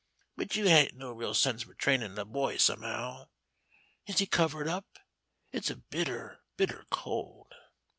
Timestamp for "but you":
0.35-0.67